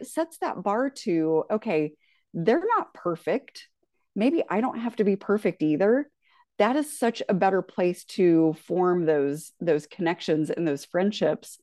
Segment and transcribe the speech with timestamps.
[0.00, 1.92] it sets that bar to okay
[2.32, 3.68] they're not perfect.
[4.14, 6.08] Maybe i don't have to be perfect either.
[6.58, 11.58] That is such a better place to form those those connections and those friendships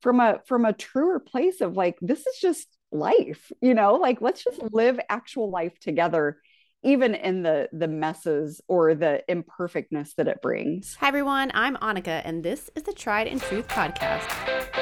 [0.00, 3.94] from a from a truer place of like this is just life you know?
[3.94, 4.76] Like let's just mm-hmm.
[4.76, 6.38] live actual life together
[6.84, 10.96] even in the the messes or the imperfectness that it brings.
[10.96, 11.50] Hi everyone.
[11.54, 14.81] I'm annika and this is the tried and true podcast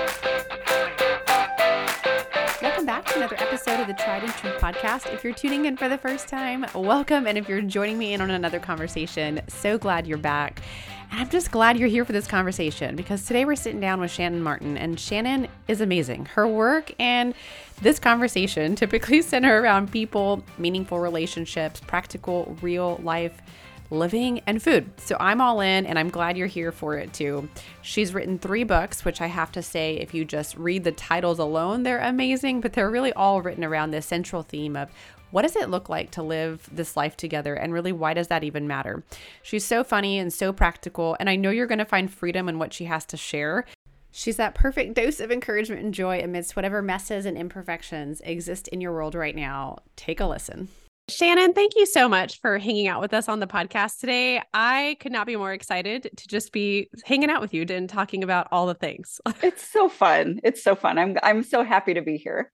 [3.21, 5.13] another episode of the Tried and True podcast.
[5.13, 7.27] If you're tuning in for the first time, welcome.
[7.27, 10.63] And if you're joining me in on another conversation, so glad you're back.
[11.11, 14.11] And I'm just glad you're here for this conversation because today we're sitting down with
[14.11, 16.25] Shannon Martin, and Shannon is amazing.
[16.33, 17.35] Her work and
[17.83, 23.43] this conversation typically center around people, meaningful relationships, practical, real life
[23.91, 24.89] living, and food.
[25.01, 27.49] So I'm all in and I'm glad you're here for it too.
[27.83, 31.39] She's written three books, which I have to say, if you just read the titles
[31.39, 34.91] alone, they're amazing, but they're really all written around this central theme of
[35.31, 37.55] what does it look like to live this life together?
[37.55, 39.05] And really, why does that even matter?
[39.43, 41.17] She's so funny and so practical.
[41.21, 43.65] And I know you're going to find freedom in what she has to share.
[44.11, 48.81] She's that perfect dose of encouragement and joy amidst whatever messes and imperfections exist in
[48.81, 49.79] your world right now.
[49.95, 50.69] Take a listen.
[51.09, 54.43] Shannon, thank you so much for hanging out with us on the podcast today.
[54.55, 58.23] I could not be more excited to just be hanging out with you and talking
[58.23, 59.21] about all the things.
[59.43, 60.41] it's so fun.
[60.45, 60.99] It's so fun.
[60.99, 62.53] I'm I'm so happy to be here.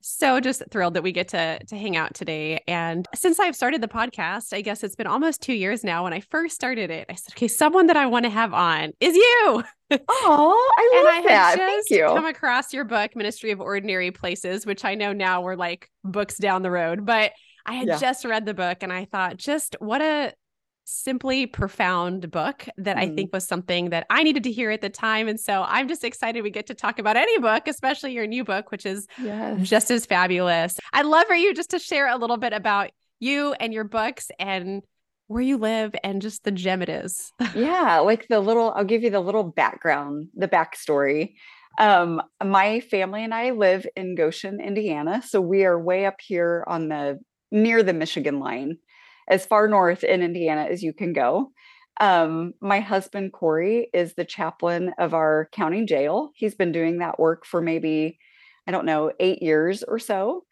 [0.00, 2.62] So just thrilled that we get to to hang out today.
[2.68, 6.12] And since I've started the podcast, I guess it's been almost 2 years now when
[6.12, 7.06] I first started it.
[7.08, 11.06] I said, "Okay, someone that I want to have on is you." Oh, I love
[11.06, 11.56] and I that.
[11.56, 12.04] Thank you.
[12.04, 16.36] Come across your book, Ministry of Ordinary Places, which I know now we're like books
[16.36, 17.32] down the road, but
[17.68, 17.98] I had yeah.
[17.98, 20.32] just read the book and I thought, just what a
[20.84, 23.00] simply profound book that mm.
[23.00, 25.28] I think was something that I needed to hear at the time.
[25.28, 28.42] And so I'm just excited we get to talk about any book, especially your new
[28.42, 29.68] book, which is yes.
[29.68, 30.78] just as fabulous.
[30.94, 34.30] I'd love for you just to share a little bit about you and your books
[34.38, 34.82] and
[35.26, 37.32] where you live and just the gem it is.
[37.54, 41.34] yeah, like the little, I'll give you the little background, the backstory.
[41.78, 45.22] Um, my family and I live in Goshen, Indiana.
[45.24, 48.78] So we are way up here on the near the Michigan line,
[49.28, 51.50] as far north in Indiana as you can go.
[52.00, 56.30] Um, my husband, Corey, is the chaplain of our county jail.
[56.34, 58.18] He's been doing that work for maybe,
[58.66, 60.44] I don't know, eight years or so.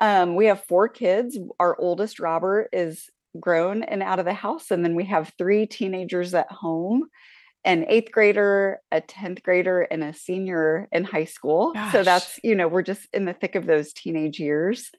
[0.00, 1.38] Um, we have four kids.
[1.60, 4.70] Our oldest, Robert, is grown and out of the house.
[4.70, 7.04] And then we have three teenagers at home
[7.64, 11.72] an eighth grader, a 10th grader, and a senior in high school.
[11.74, 11.92] Gosh.
[11.92, 14.90] So that's, you know, we're just in the thick of those teenage years.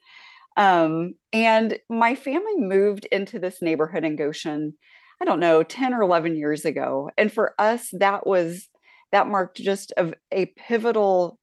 [0.60, 4.74] Um, and my family moved into this neighborhood in Goshen,
[5.20, 7.10] I don't know, 10 or 11 years ago.
[7.16, 8.68] And for us, that was,
[9.10, 11.38] that marked just a, a pivotal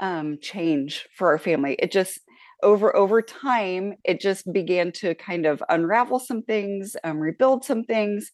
[0.00, 1.76] um, change for our family.
[1.78, 2.20] It just,
[2.62, 7.84] over over time it just began to kind of unravel some things um, rebuild some
[7.84, 8.32] things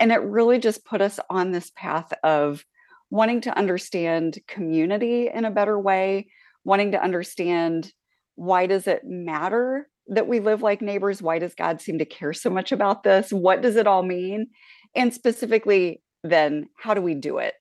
[0.00, 2.64] and it really just put us on this path of
[3.10, 6.26] wanting to understand community in a better way
[6.64, 7.92] wanting to understand
[8.36, 11.20] why does it matter that we live like neighbors?
[11.20, 13.30] Why does God seem to care so much about this?
[13.32, 14.46] What does it all mean?
[14.94, 17.54] And specifically, then, how do we do it?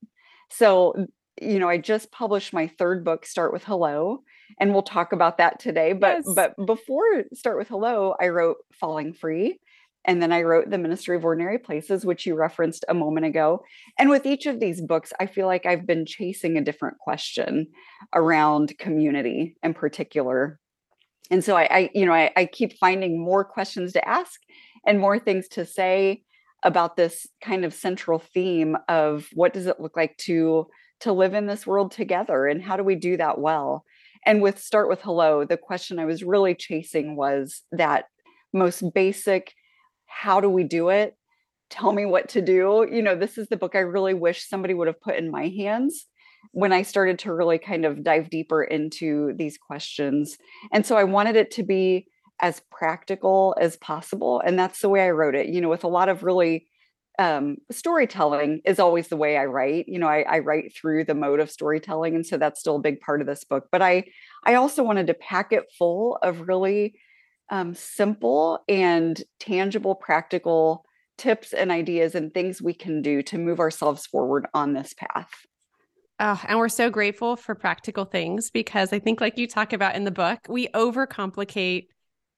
[0.52, 1.08] So,
[1.42, 4.20] you know, I just published my third book, Start with Hello,
[4.60, 5.94] and we'll talk about that today.
[5.94, 6.34] But yes.
[6.36, 9.60] but before Start with Hello, I wrote Falling Free.
[10.08, 13.64] And then I wrote The Ministry of Ordinary Places, which you referenced a moment ago.
[13.98, 17.66] And with each of these books, I feel like I've been chasing a different question
[18.14, 20.60] around community in particular
[21.32, 24.40] and so I, I you know I, I keep finding more questions to ask
[24.86, 26.24] and more things to say
[26.64, 30.68] about this kind of central theme of what does it look like to
[31.02, 33.84] to live in this world together and how do we do that well?
[34.26, 38.06] And with start with hello the question i was really chasing was that
[38.54, 39.54] most basic
[40.08, 41.18] how do we do it?
[41.70, 42.88] Tell me what to do.
[42.90, 45.48] You know this is the book i really wish somebody would have put in my
[45.50, 46.06] hands
[46.52, 50.38] when I started to really kind of dive deeper into these questions.
[50.72, 52.08] And so I wanted it to be
[52.42, 54.42] as practical as possible.
[54.46, 56.68] And that's the way I wrote it, you know, with a lot of really
[57.18, 59.88] um, storytelling is always the way I write.
[59.88, 62.82] You know, I, I, write through the mode of storytelling, and so that's still a
[62.82, 63.70] big part of this book.
[63.72, 64.04] But I,
[64.44, 66.96] I also wanted to pack it full of really
[67.50, 70.84] um, simple and tangible, practical
[71.18, 75.32] tips and ideas and things we can do to move ourselves forward on this path.
[76.20, 79.96] Oh, and we're so grateful for practical things because I think, like you talk about
[79.96, 81.88] in the book, we overcomplicate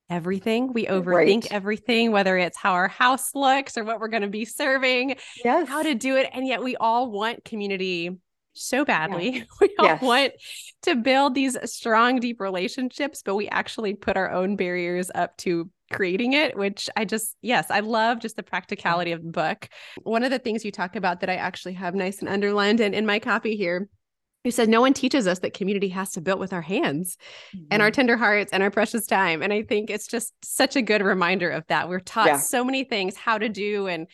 [0.09, 0.74] everything.
[0.74, 1.51] We overthink right.
[1.51, 5.68] everything, whether it's how our house looks or what we're going to be serving, yes.
[5.68, 6.29] how to do it.
[6.33, 8.18] And yet we all want community
[8.53, 9.29] so badly.
[9.29, 9.44] Yeah.
[9.62, 10.01] We all yes.
[10.01, 10.33] want
[10.83, 15.69] to build these strong, deep relationships, but we actually put our own barriers up to
[15.92, 19.69] creating it, which I just, yes, I love just the practicality of the book.
[20.04, 22.94] One of the things you talk about that I actually have nice and underlined and
[22.94, 23.89] in my copy here
[24.48, 27.18] you said no one teaches us that community has to build with our hands
[27.54, 27.66] mm-hmm.
[27.69, 27.95] and our mm-hmm.
[27.95, 31.50] tender hearts and our precious time and i think it's just such a good reminder
[31.50, 32.38] of that we're taught yeah.
[32.38, 34.07] so many things how to do and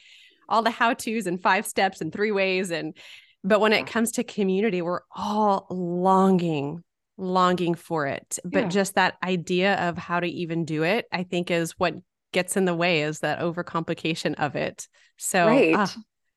[0.50, 2.98] all the how to's and five steps and three ways and
[3.44, 6.84] but when it comes to community we're all longing
[7.18, 8.70] longing for it but yeah.
[8.70, 11.94] just that idea of how to even do it i think is what
[12.34, 14.88] gets in the way is that overcomplication of it.
[15.18, 15.76] So right.
[15.76, 15.88] Uh,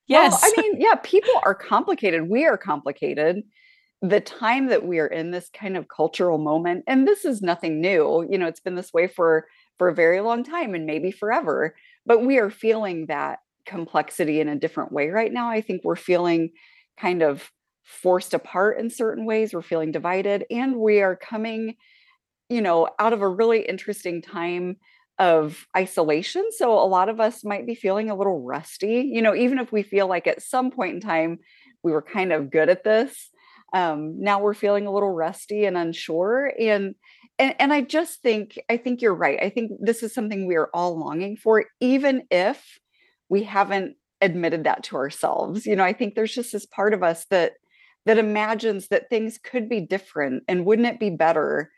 [0.07, 0.41] yes.
[0.41, 2.29] Well, i mean yeah people are complicated.
[2.29, 3.43] We are complicated.
[4.03, 7.81] The time that we are in this kind of cultural moment and this is nothing
[7.81, 9.47] new you know it's been this way for
[9.79, 11.75] for a very long time and maybe forever
[12.05, 15.49] but we are feeling that complexity in a different way right now.
[15.49, 16.51] I think we're feeling
[16.97, 17.51] kind of
[17.87, 21.77] forced apart in certain ways we're feeling divided and we are coming
[22.49, 24.77] you know out of a really interesting time
[25.19, 26.45] of isolation.
[26.51, 29.73] So a lot of us might be feeling a little rusty you know even if
[29.73, 31.39] we feel like at some point in time
[31.83, 33.31] we were kind of good at this
[33.73, 36.95] um, now we're feeling a little rusty and unsure and,
[37.39, 39.39] and and i just think i think you're right.
[39.41, 42.79] I think this is something we are all longing for even if
[43.29, 45.67] we haven't admitted that to ourselves.
[45.67, 47.53] You know i think there's just this part of us that
[48.07, 51.71] that imagines that things could be different and wouldn't it be better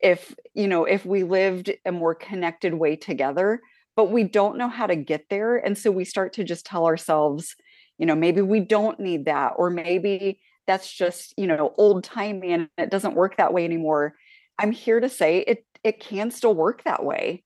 [0.00, 3.60] if you know if we lived a more connected way together?
[3.94, 6.84] But we don't know how to get there and so we start to just tell
[6.84, 7.56] ourselves
[7.98, 12.52] you know maybe we don't need that or maybe that's just you know old timey
[12.52, 14.14] and it doesn't work that way anymore.
[14.58, 17.44] I'm here to say it it can still work that way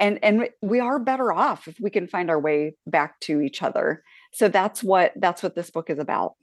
[0.00, 3.62] and and we are better off if we can find our way back to each
[3.62, 4.02] other.
[4.32, 6.34] So that's what that's what this book is about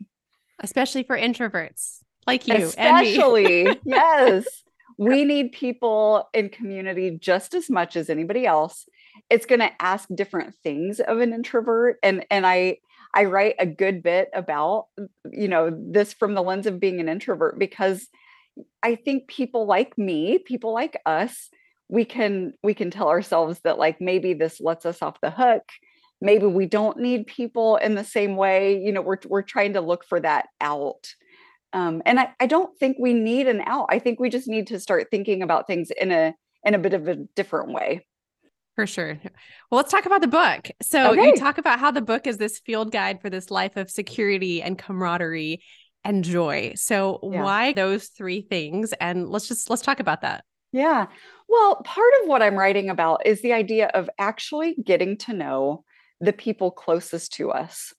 [0.62, 3.80] especially for introverts like you especially.
[3.86, 4.46] Yes.
[4.98, 8.86] We need people in community just as much as anybody else.
[9.30, 11.98] It's going to ask different things of an introvert.
[12.04, 12.78] And and i
[13.12, 14.86] I write a good bit about,
[15.32, 18.08] you know, this from the lens of being an introvert because
[18.84, 21.50] I think people like me, people like us,
[21.88, 25.64] we can we can tell ourselves that like maybe this lets us off the hook.
[26.22, 28.82] Maybe we don't need people in the same way.
[28.82, 31.08] You know, we're we're trying to look for that out.
[31.72, 33.88] Um, and I, I don't think we need an out.
[33.90, 36.34] I think we just need to start thinking about things in a
[36.64, 38.06] in a bit of a different way.
[38.76, 39.20] For sure.
[39.70, 40.70] Well, let's talk about the book.
[40.82, 41.28] So, okay.
[41.28, 44.62] you talk about how the book is this field guide for this life of security
[44.62, 45.62] and camaraderie
[46.06, 46.74] and joy.
[46.76, 47.44] So, yeah.
[47.44, 48.94] why those three things?
[48.94, 50.46] And let's just let's talk about that.
[50.72, 51.08] Yeah.
[51.48, 55.84] Well, part of what I'm writing about is the idea of actually getting to know
[56.22, 57.94] the people closest to us,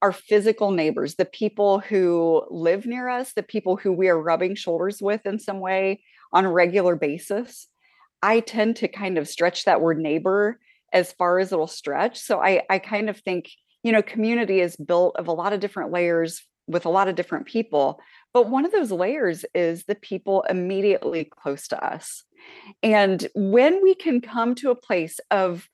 [0.00, 4.54] our physical neighbors, the people who live near us, the people who we are rubbing
[4.54, 6.02] shoulders with in some way
[6.32, 7.68] on a regular basis.
[8.22, 10.58] I tend to kind of stretch that word neighbor
[10.92, 12.18] as far as it'll stretch.
[12.18, 13.50] So I, I kind of think,
[13.82, 17.14] you know, community is built of a lot of different layers with a lot of
[17.14, 18.00] different people.
[18.32, 22.24] But one of those layers is the people immediately close to us.
[22.82, 25.68] And when we can come to a place of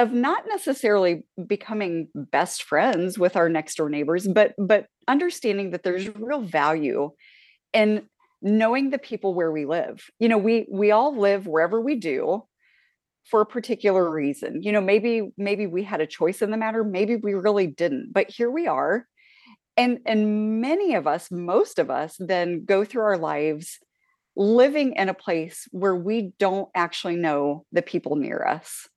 [0.00, 5.82] of not necessarily becoming best friends with our next door neighbors, but but understanding that
[5.82, 7.10] there's real value
[7.74, 8.08] in
[8.40, 10.02] knowing the people where we live.
[10.18, 12.44] You know we we all live wherever we do
[13.30, 14.62] for a particular reason.
[14.62, 18.10] You know maybe maybe we had a choice in the matter maybe we really didn't
[18.12, 19.06] but here we are.
[19.76, 23.78] And and many of us most of us then go through our lives
[24.34, 28.88] living in a place where we don't actually know the people near us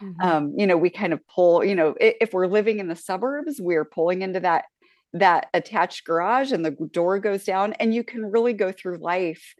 [0.00, 0.20] mm-hmm.
[0.20, 3.60] um, you know we kind of pull you know if we're living in the suburbs
[3.60, 4.64] we're pulling into that
[5.12, 9.54] that attached garage and the door goes down and you can really go through life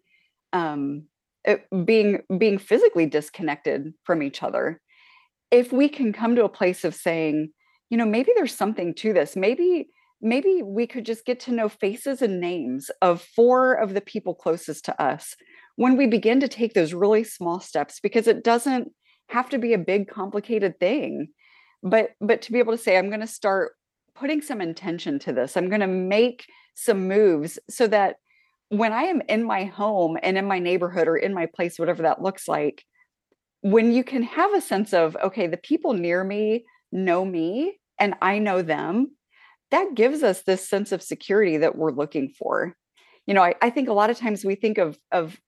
[0.52, 1.04] um,
[1.44, 4.80] it, being being physically disconnected from each other.
[5.50, 7.50] If we can come to a place of saying
[7.90, 9.36] you know maybe there's something to this.
[9.36, 9.88] Maybe
[10.20, 14.34] maybe we could just get to know faces and names of four of the people
[14.34, 15.36] closest to us.
[15.76, 18.92] When we begin to take those really small steps because it doesn't
[19.28, 21.28] have to be a big complicated thing
[21.82, 23.72] but but to be able to say i'm going to start
[24.18, 25.56] putting some intention to this.
[25.56, 28.16] I'm going to make some moves so that
[28.68, 32.02] when I am in my home and in my neighborhood or in my place, whatever
[32.02, 32.84] that looks like,
[33.62, 38.14] when you can have a sense of, okay, the people near me know me and
[38.20, 39.16] I know them,
[39.70, 42.76] that gives us this sense of security that we're looking for.
[43.26, 45.38] You know, I, I think a lot of times we think of, of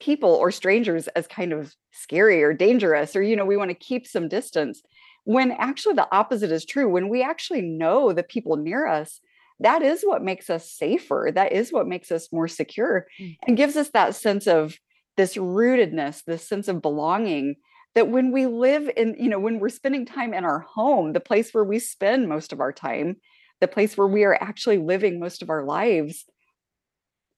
[0.00, 3.74] people or strangers as kind of scary or dangerous, or, you know, we want to
[3.74, 4.82] keep some distance
[5.24, 9.20] when actually the opposite is true when we actually know the people near us
[9.58, 13.36] that is what makes us safer that is what makes us more secure Mm.
[13.46, 14.78] and gives us that sense of
[15.16, 17.56] this rootedness this sense of belonging
[17.96, 21.20] that when we live in you know when we're spending time in our home the
[21.20, 23.16] place where we spend most of our time
[23.60, 26.24] the place where we are actually living most of our lives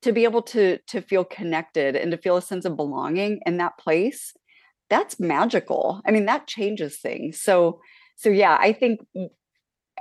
[0.03, 3.59] to be able to to feel connected and to feel a sense of belonging in
[3.59, 4.33] that place
[4.91, 7.81] that's magical i mean that changes things so
[8.17, 9.01] so yeah i think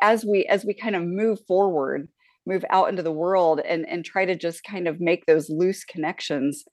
[0.01, 2.07] as we as we kind of move forward
[2.45, 5.83] move out into the world and and try to just kind of make those loose
[5.83, 6.63] connections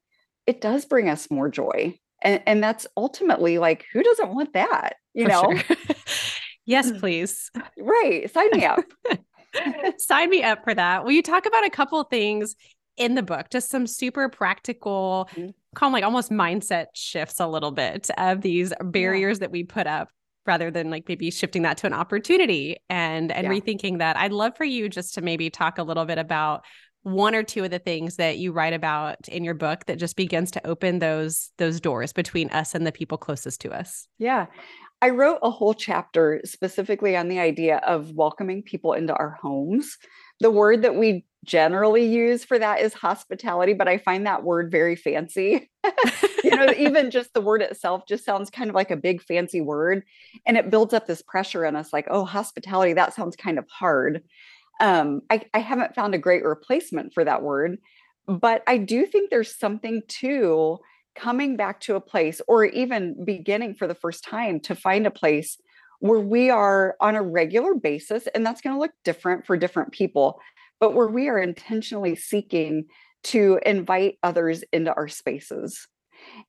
[0.47, 4.97] it does bring us more joy and and that's ultimately like who doesn't want that
[5.14, 5.76] you For know sure.
[6.66, 7.00] yes, mm.
[7.00, 7.50] please.
[7.78, 8.85] right sign me up
[9.99, 11.04] Sign me up for that.
[11.04, 12.57] Will you talk about a couple of things
[12.96, 15.52] in the book, just some super practical, Mhm.
[15.74, 19.86] call 'em like almost mindset shifts a little bit of these barriers that we put
[19.86, 20.08] up
[20.46, 23.50] rather than like maybe shifting that to an opportunity and and Yeah.
[23.50, 24.16] rethinking that.
[24.16, 26.64] I'd love for you just to maybe talk a little bit about
[27.02, 30.16] one or two of the things that you write about in your book that just
[30.16, 34.06] begins to open those those doors between us and the people closest to us.
[34.18, 34.46] Yeah.
[35.02, 39.98] I wrote a whole chapter specifically on the idea of welcoming people into our homes.
[40.40, 44.70] The word that we generally use for that is hospitality, but I find that word
[44.70, 45.70] very fancy.
[46.44, 49.60] you know, even just the word itself just sounds kind of like a big fancy
[49.60, 50.02] word.
[50.46, 53.66] And it builds up this pressure in us like, oh, hospitality, that sounds kind of
[53.68, 54.22] hard.
[54.80, 57.78] Um, I, I haven't found a great replacement for that word,
[58.26, 60.78] but I do think there's something to
[61.14, 65.12] coming back to a place or even beginning for the first time to find a
[65.12, 65.58] place
[66.00, 69.92] where we are on a regular basis and that's going to look different for different
[69.92, 70.40] people
[70.84, 72.84] but where we are intentionally seeking
[73.22, 75.88] to invite others into our spaces.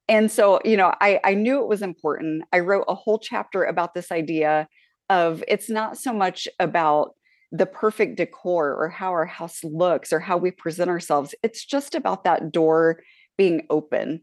[0.09, 2.43] And so you know i i knew it was important.
[2.51, 4.67] I wrote a whole chapter about this idea
[5.09, 7.11] of it's not so much about
[7.53, 11.33] the perfect decor or how our house looks or how we present ourselves.
[11.41, 12.99] It's just about that door
[13.37, 14.19] being open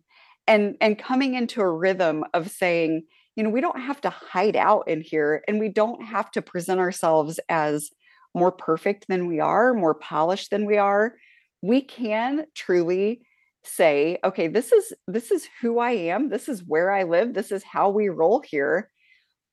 [0.47, 3.05] and and coming into a rhythm of saying
[3.35, 6.43] you know we don't have to hide out in here and we don't have to
[6.43, 7.91] present ourselves as
[8.35, 11.15] more perfect than we are more polished than we are
[11.63, 13.23] we can truly
[13.65, 16.29] say okay this is this is who i am.
[16.29, 17.33] This is where i live.
[17.33, 18.91] This is how we roll here.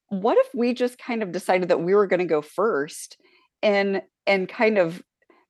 [0.10, 3.18] What if we just kind of decided that we were going to go first
[3.62, 5.02] and and kind of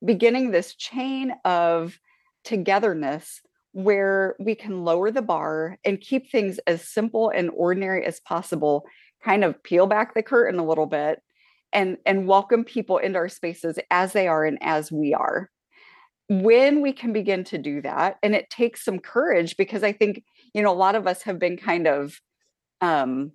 [0.03, 1.97] beginning this chain of
[2.43, 8.19] togetherness where we can lower the bar and keep things as simple and ordinary as
[8.21, 8.85] possible
[9.23, 11.21] kind of peel back the curtain a little bit
[11.73, 15.49] and and welcome people into our spaces as they are and as we are
[16.29, 20.23] when we can begin to do that and it takes some courage because i think
[20.53, 22.19] you know a lot of us have been kind of
[22.81, 23.31] um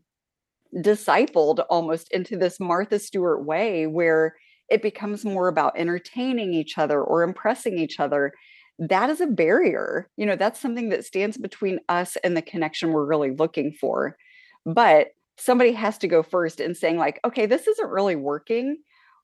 [0.76, 4.34] discipled almost into this martha stewart way where
[4.70, 8.32] it becomes more about entertaining each other or impressing each other
[8.78, 10.08] that is a barrier.
[10.16, 14.16] You know, that's something that stands between us and the connection we're really looking for.
[14.66, 18.78] But somebody has to go first and saying, like, okay, this isn't really working.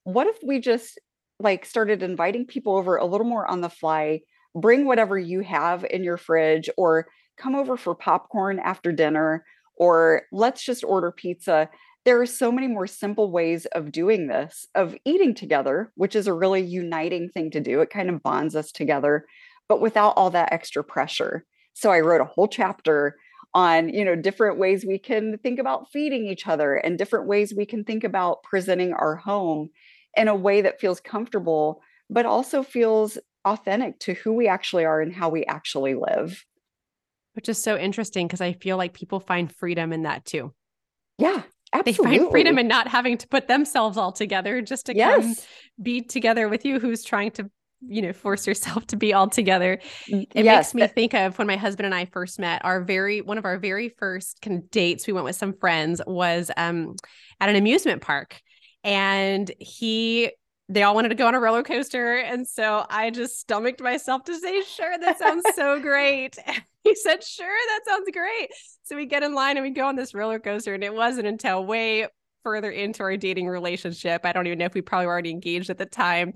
[0.05, 0.99] What if we just
[1.39, 4.21] like started inviting people over a little more on the fly?
[4.55, 7.07] Bring whatever you have in your fridge, or
[7.39, 9.45] come over for popcorn after dinner,
[9.77, 11.71] or let's just order pizza.
[12.05, 16.27] There are so many more simple ways of doing this, of eating together, which is
[16.27, 17.81] a really uniting thing to do.
[17.81, 19.27] It kind of bonds us together,
[19.69, 21.45] but without all that extra pressure.
[21.75, 23.17] So I wrote a whole chapter
[23.55, 27.55] on, you know, different ways we can think about feeding each other and different ways
[27.55, 29.71] we can think about presenting our home
[30.17, 35.01] in a way that feels comfortable, but also feels authentic to who we actually are
[35.01, 36.45] and how we actually live.
[37.35, 40.53] Which is so interesting because I feel like people find freedom in that too.
[41.19, 41.43] Yeah,
[41.73, 42.11] Absolutely.
[42.11, 45.23] They find freedom in not having to put themselves all together just to yes.
[45.23, 45.35] come
[45.81, 47.51] be together with you who's trying to,
[47.87, 49.79] you know, force yourself to be all together.
[50.09, 50.75] It yes.
[50.75, 53.45] makes me think of when my husband and I first met, our very one of
[53.45, 56.95] our very first kind of dates we went with some friends was um
[57.41, 58.41] at an amusement park.
[58.83, 60.31] And he
[60.71, 62.19] they all wanted to go on a roller coaster.
[62.19, 66.37] And so I just stomached myself to say, sure, that sounds so great.
[66.83, 68.49] He said, sure, that sounds great.
[68.85, 70.73] So we get in line and we go on this roller coaster.
[70.73, 72.07] And it wasn't until way
[72.43, 75.71] further into our dating relationship, I don't even know if we probably were already engaged
[75.71, 76.33] at the time,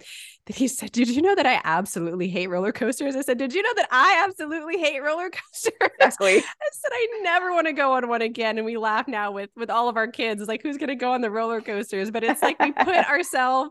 [0.47, 3.17] that he said, Did you know that I absolutely hate roller coasters?
[3.17, 5.73] I said, Did you know that I absolutely hate roller coasters?
[5.81, 6.39] Exactly.
[6.39, 8.59] I said, I never want to go on one again.
[8.59, 10.41] And we laugh now with with all of our kids.
[10.41, 12.11] It's like, who's gonna go on the roller coasters?
[12.11, 13.71] But it's like we put ourselves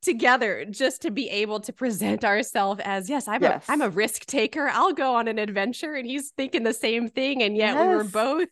[0.00, 3.68] together just to be able to present ourselves as yes i'm yes.
[3.68, 7.08] a i'm a risk taker i'll go on an adventure and he's thinking the same
[7.08, 7.88] thing and yet yes.
[7.88, 8.48] we were both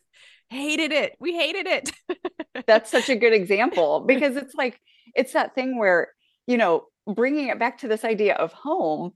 [0.49, 1.91] hated it we hated it
[2.67, 4.79] that's such a good example because it's like
[5.15, 6.09] it's that thing where
[6.47, 9.13] you know bringing it back to this idea of home,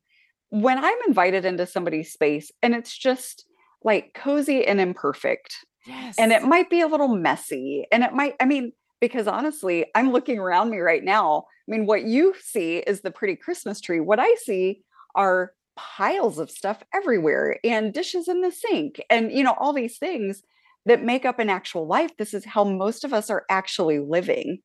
[0.49, 3.45] when I'm invited into somebody's space and it's just
[3.83, 5.53] like cozy and imperfect,
[5.85, 6.15] Yes.
[6.17, 10.11] and it might be a little messy, and it might, I mean, because honestly, I'm
[10.11, 11.45] looking around me right now.
[11.67, 13.99] I mean, what you see is the pretty Christmas tree.
[13.99, 14.83] What I see
[15.15, 19.97] are piles of stuff everywhere and dishes in the sink and, you know, all these
[19.97, 20.43] things
[20.85, 22.11] that make up an actual life.
[22.17, 24.59] This is how most of us are actually living.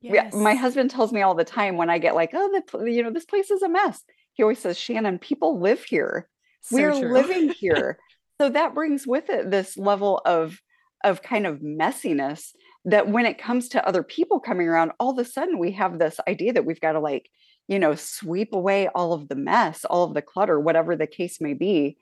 [0.00, 3.02] Yeah, my husband tells me all the time when I get like, oh, the, you
[3.02, 4.02] know, this place is a mess.
[4.34, 6.28] He always says, Shannon, people live here.
[6.70, 7.12] We're true.
[7.12, 7.98] living here.
[8.40, 10.60] so that brings with it this level of
[11.04, 12.50] of kind of messiness
[12.84, 15.98] that when it comes to other people coming around, all of a sudden we have
[15.98, 17.30] this idea that we've got to like,
[17.68, 21.40] you know, sweep away all of the mess, all of the clutter, whatever the case
[21.40, 21.96] may be.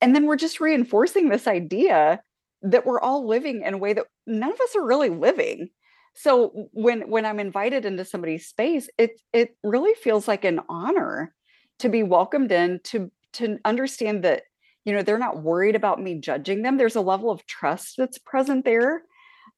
[0.00, 2.20] And then we're just reinforcing this idea
[2.62, 5.68] that we're all living in a way that none of us are really living.
[6.14, 11.34] So when when I'm invited into somebody's space, it it really feels like an honor
[11.78, 14.42] to be welcomed in to to understand that
[14.84, 16.76] you know they're not worried about me judging them.
[16.76, 19.02] There's a level of trust that's present there.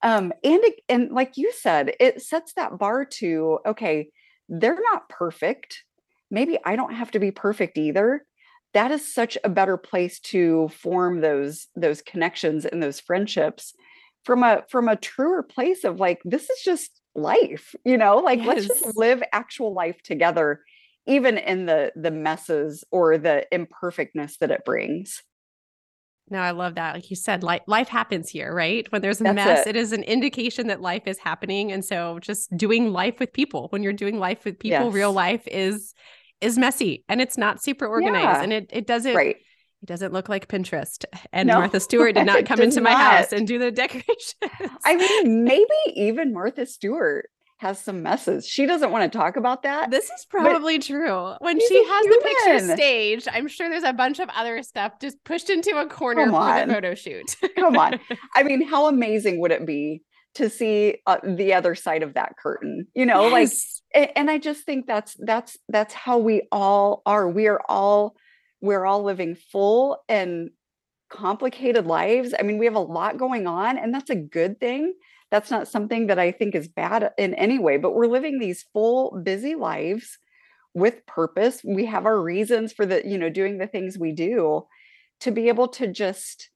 [0.03, 4.11] Um, and and like you said, it sets that bar to okay,
[4.49, 5.83] they're not perfect.
[6.31, 8.25] Maybe I don't have to be perfect either
[8.75, 13.75] that is such a better place to form those those connections and those friendships
[14.25, 18.41] from a from a truer place of like this is just life you know like
[18.45, 20.61] let's just live actual life together
[21.07, 25.23] even in the the messes or the imperfectness that it brings
[26.31, 26.95] No, I love that.
[26.95, 28.91] Like you said, life life happens here, right?
[28.91, 29.77] When there's a That's mess, it.
[29.77, 31.71] it is an indication that life is happening.
[31.71, 35.47] And so just doing life with people, when you're doing life with people, real life
[35.47, 35.93] is
[36.41, 38.25] is messy and it's not super organized.
[38.25, 38.43] Yeah.
[38.43, 39.37] And it it doesn't right
[39.83, 41.05] it doesn't look like Pinterest.
[41.33, 44.35] And No, Martha Stewart did not come into my house and do the decorations.
[44.85, 47.27] i mean maybe even martha stewart
[47.59, 51.35] has some messes she doesn't want to talk about that This is probably true.
[51.39, 55.23] When she has the picture staged, I'm sure there's a bunch of other stuff just
[55.25, 56.33] pushed into a corner for
[56.67, 57.37] the photo shoot.
[57.57, 58.01] come on
[58.35, 60.03] i mean how amazing would it be
[60.35, 63.83] to see uh, the other side of that curtain you know like Yes.
[63.95, 67.29] a- and i just think that's that's that's how we all are.
[67.29, 68.17] We are all
[68.61, 70.51] we're all living full and
[71.11, 72.35] complicated lives.
[72.39, 74.95] I mean we have a lot going on and that's a good thing.
[75.31, 78.65] That's not something that i think is bad in any way but we're living these
[78.73, 80.19] full busy lives
[80.75, 81.61] with purpose.
[81.65, 84.65] We have our reasons for the you know doing the things we do
[85.21, 86.51] to be able to just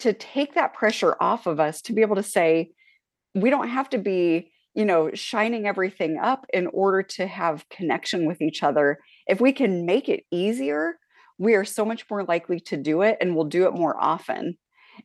[0.00, 2.70] to take that pressure off of us to be able to say
[3.34, 8.26] we don't have to be you know shining everything up in order to have connection
[8.26, 8.98] with each other.
[9.26, 10.98] If we can make it easier
[11.38, 14.56] we are so much more likely to do it and we'll do it more often.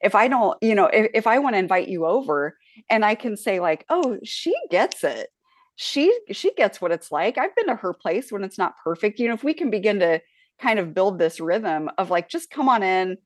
[0.02, 2.58] If i don't you know if, if i want to invite you over
[2.89, 5.30] and i can say like oh she gets it.
[5.76, 7.38] She she gets what it's like.
[7.38, 9.20] I've been to her place when it's not perfect.
[9.20, 10.22] You know if we can begin to
[10.62, 13.18] kind of build this rhythm of like just come on in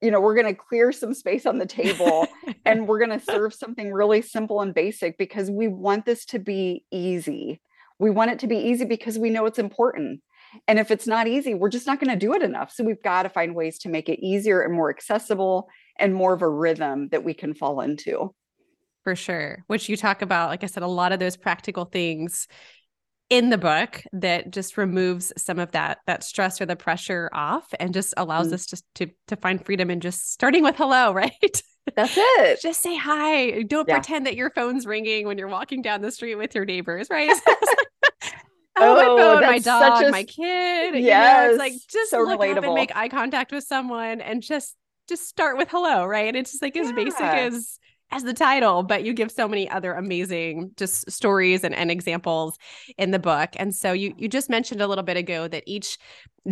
[0.00, 2.26] you know we're going to clear some space on the table
[2.64, 6.38] and we're going to serve something really simple and basic because we want this to
[6.38, 7.60] be easy.
[7.98, 10.22] We want it to be easy because we know it's important.
[10.66, 12.72] And if it's not easy, we're just not going to do it enough.
[12.72, 16.32] So we've got to find ways to make it easier and more accessible and more
[16.32, 18.34] of a rhythm that we can fall into.
[19.04, 22.46] for sure which you talk about like i said a lot of those practical things
[23.30, 27.68] in the book that just removes some of that that stress or the pressure off
[27.80, 28.54] and just allows Mm.
[28.54, 31.62] us just to to find freedom in just starting with hello right
[31.96, 32.60] That's it.
[32.60, 33.94] just say hi don't Yeah.
[33.94, 37.40] pretend that your phone's ringing when you're walking down the street with your neighbors right
[38.80, 42.22] oh, my Oh, phone my dog a my kid you know it's like just so
[42.22, 44.76] look up and make eye contact with someone and just
[45.08, 47.78] just start with hello right And it's just like as basic as
[48.12, 52.58] as the title but you give so many other amazing just stories and, and examples
[52.98, 55.98] in the book and so you you just mentioned a little bit ago that each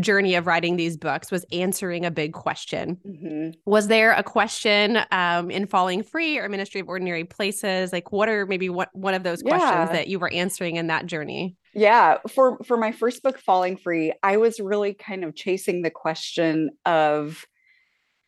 [0.01, 3.55] journey of writing these books was answering a big question Mhm.
[3.65, 8.29] was there a question um, in falling free or ministry of ordinary places like what
[8.29, 9.93] are maybe what one of those questions Yeah.
[9.93, 14.13] that you were answering in that journey Yeah, for for my first book Falling Free,
[14.23, 17.45] I was really kind of chasing the question of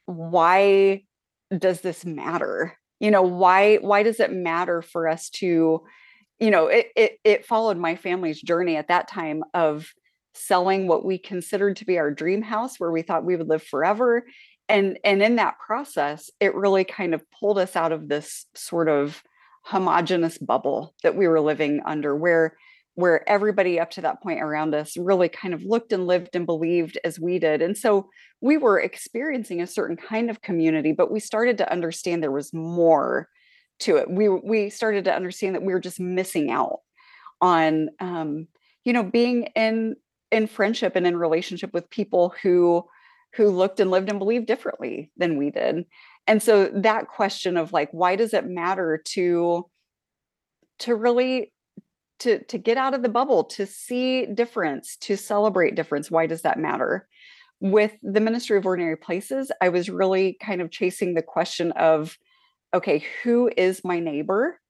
[0.06, 1.02] why
[1.56, 2.76] does this matter?
[3.00, 5.82] You know, why why does it matter for us to
[6.38, 9.88] you know, it it it followed my family's journey at that time of
[10.34, 13.62] selling what we considered to be our dream house where we thought we would live
[13.62, 14.24] forever.
[14.68, 18.88] And and in that process it really kind of pulled us out of this sort
[18.88, 19.22] of
[19.64, 22.56] homogenous bubble that we were living under where
[23.00, 26.46] where everybody up to that point around us really kind of looked and lived and
[26.46, 27.62] believed as we did.
[27.62, 28.08] And so
[28.40, 32.52] we were experiencing a certain kind of community but we started to understand there was
[32.52, 33.28] more
[33.80, 34.10] to it.
[34.10, 36.80] We we started to understand that we were just missing out
[37.40, 38.46] on um
[38.84, 39.96] you know being in
[40.30, 42.84] in friendship and in relationship with people who
[43.34, 45.84] who looked and lived and believed differently than we did.
[46.26, 49.66] And so that question of like why does it matter to
[50.80, 51.52] to really
[52.20, 56.42] to to get out of the bubble to see difference to celebrate difference why does
[56.42, 57.08] that matter?
[57.60, 62.16] With the ministry of ordinary places i was really kind of chasing the question of
[62.72, 64.60] okay who is my neighbor?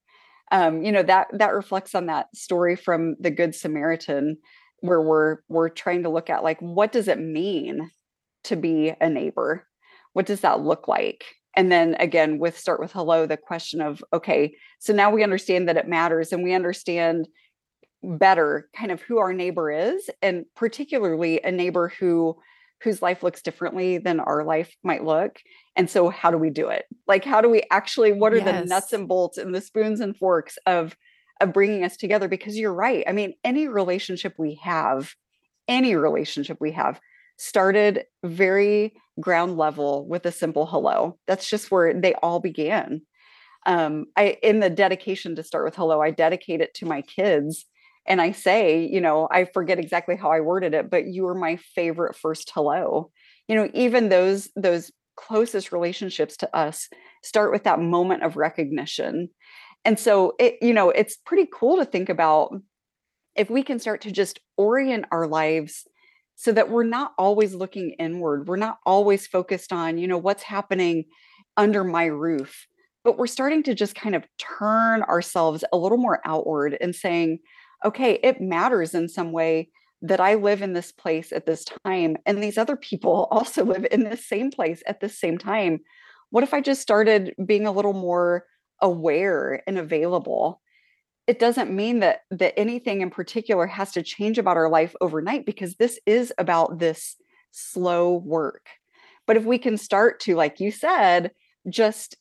[0.52, 4.38] Um, you know that that reflects on that story from the good samaritan
[4.80, 7.90] where we're we're trying to look at like what does it mean
[8.44, 9.66] to be a neighbor?
[10.12, 11.24] What does that look like
[11.56, 15.68] and then again with start with hello the question of okay so now we understand
[15.68, 17.28] that it matters and we understand
[18.02, 22.36] better kind of who our neighbor is and particularly a neighbor who
[22.82, 25.38] whose life looks differently than our life might look
[25.76, 28.62] and so how do we do it like how do we actually what are yes.
[28.62, 30.96] the nuts and bolts and the spoons and forks of
[31.40, 35.12] of bringing us together because you're right i mean any relationship we have
[35.68, 37.00] any relationship we have
[37.40, 43.00] started very ground level with a simple hello that's just where they all began
[43.66, 47.66] um, i in the dedication to start with hello i dedicate it to my kids
[48.06, 51.34] and I say, you know, I forget exactly how I worded it, but you were
[51.34, 53.10] my favorite first hello.
[53.46, 56.88] You know, even those those closest relationships to us
[57.22, 59.28] start with that moment of recognition.
[59.84, 62.54] And so it, you know, it's pretty cool to think about
[63.36, 65.86] if we can start to just orient our lives
[66.40, 68.48] so that we're not always looking inward.
[68.48, 71.04] We're not always focused on, you know, what's happening
[71.58, 72.66] under my roof,
[73.04, 77.40] but we're starting to just kind of turn ourselves a little more outward and saying,
[77.84, 79.68] okay, it matters in some way
[80.00, 83.86] that I live in this place at this time and these other people also live
[83.90, 85.80] in this same place at the same time.
[86.30, 88.46] What if I just started being a little more
[88.80, 90.62] aware and available?
[91.30, 95.46] It doesn't mean that that anything in particular has to change about our life overnight
[95.46, 97.14] because this is about this
[97.52, 98.66] slow work.
[99.28, 101.30] But if we can start to like you said,
[101.68, 102.16] just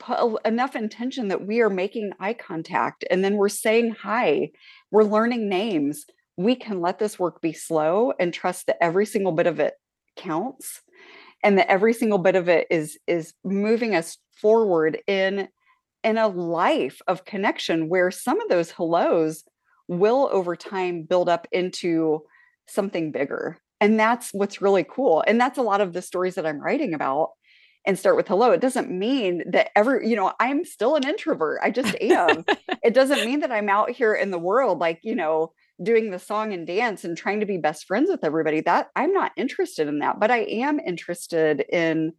[0.00, 4.50] put enough intention that we are making eye contact and then we're saying hi
[4.90, 6.04] we're learning names
[6.36, 9.74] we can let this work be slow and trust that every single bit of it
[10.16, 10.80] counts
[11.44, 15.48] and that every single bit of it is is moving us forward in
[16.02, 19.44] in a life of connection where some of those hellos
[19.88, 22.22] will over time build up into
[22.68, 26.46] something bigger and that's what's really cool and that's a lot of the stories that
[26.46, 27.30] i'm writing about
[27.86, 28.50] and start with hello.
[28.50, 32.44] It doesn't mean that every, you know i'm still an introvert i just am.
[32.82, 36.18] It doesn't mean that i'm out here in the world like you know doing the
[36.18, 39.86] song and dance and trying to be best friends with everybody that i'm not interested
[39.86, 42.14] in that but i am interested in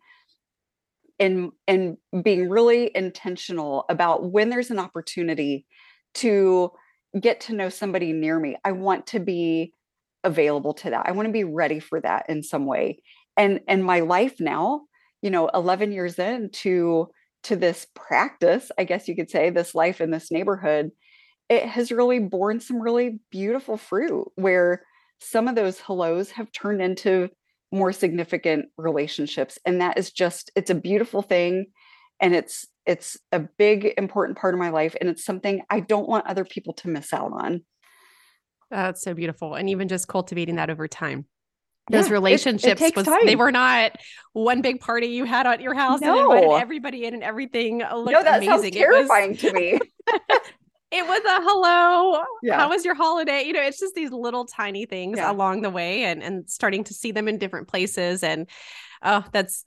[1.21, 5.65] in in being really intentional about when there's an opportunity
[6.15, 6.71] to
[7.19, 9.73] get to know somebody near me i want to be
[10.23, 11.07] available to that.
[11.07, 13.01] I want to be ready for that in some way.
[13.37, 14.81] And and my life now
[15.21, 17.09] you know 11 years into
[17.43, 20.91] to this practice i guess you could say this life in this neighborhood
[21.49, 24.83] it has really borne some really beautiful fruit where
[25.19, 27.29] some of those hellos have turned into
[27.71, 31.67] more significant relationships and that is just it's a beautiful thing
[32.19, 36.09] and it's it's a big important part of my life and it's something i don't
[36.09, 37.63] want other people to miss out on
[38.69, 41.25] that's so beautiful and even just cultivating that over time
[41.89, 43.93] those yeah, relationships it, it was, they were not
[44.33, 46.31] one big party you had at your house no.
[46.31, 48.71] and invited everybody in and everything looked no, that amazing.
[48.71, 49.79] Sounds terrifying was, to me.
[50.91, 52.23] it was a hello.
[52.43, 52.57] Yeah.
[52.57, 53.43] How was your holiday?
[53.43, 55.31] You know, it's just these little tiny things yeah.
[55.31, 58.23] along the way and and starting to see them in different places.
[58.23, 58.49] And
[59.01, 59.65] oh, that's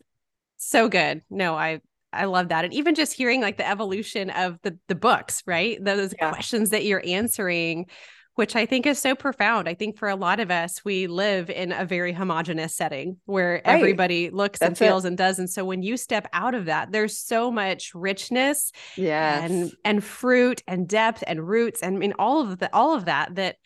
[0.59, 1.23] so good.
[1.31, 1.81] No, I
[2.13, 2.65] I love that.
[2.65, 5.83] And even just hearing like the evolution of the the books, right?
[5.83, 6.31] Those yeah.
[6.31, 7.87] questions that you're answering
[8.35, 9.69] which I think is so profound.
[9.69, 13.55] I think for a lot of us, we live in a very homogenous setting where
[13.55, 13.63] right.
[13.65, 15.09] everybody looks That's and feels it.
[15.09, 15.39] and does.
[15.39, 19.51] And so when you step out of that, there's so much richness yes.
[19.51, 23.05] and and fruit and depth and roots and I mean all of the all of
[23.05, 23.57] that that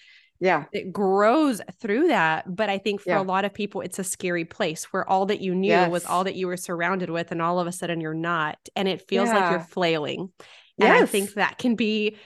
[0.41, 3.21] yeah it grows through that but i think for yeah.
[3.21, 5.91] a lot of people it's a scary place where all that you knew yes.
[5.91, 8.87] was all that you were surrounded with and all of a sudden you're not and
[8.87, 9.39] it feels yeah.
[9.39, 10.31] like you're flailing
[10.79, 11.03] and yes.
[11.03, 12.17] i think that can be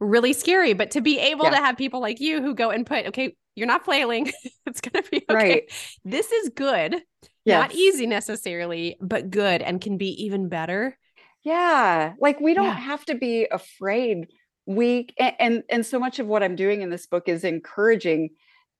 [0.00, 0.72] really scary.
[0.72, 1.50] But to be able yeah.
[1.50, 4.32] to have people like you who go and put, okay, you're not flailing.
[4.66, 5.34] it's going to be okay.
[5.34, 5.72] Right.
[6.04, 7.02] This is good.
[7.44, 7.60] Yes.
[7.60, 10.98] Not easy necessarily, but good and can be even better.
[11.44, 12.14] Yeah.
[12.20, 12.74] Like we don't yeah.
[12.74, 14.28] have to be afraid.
[14.66, 18.30] We and and so much of what I'm doing in this book is encouraging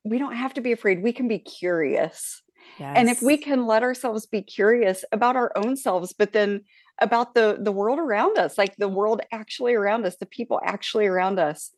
[0.04, 1.02] we don't have to be afraid.
[1.02, 2.42] We can be curious.
[2.78, 2.94] Yes.
[2.96, 6.62] And if we can let ourselves be curious about our own selves, but then
[7.00, 11.06] about the the world around us like the world actually around us the people actually
[11.06, 11.70] around us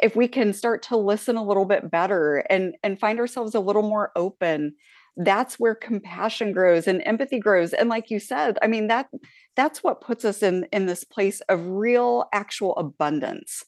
[0.00, 3.60] if we can start to listen a little bit better and and find ourselves a
[3.60, 4.74] little more open
[5.18, 7.74] that's where compassion grows and empathy grows.
[7.74, 9.08] And like you said i mean that
[9.56, 13.64] that's what puts us in in this place of real actual abundance.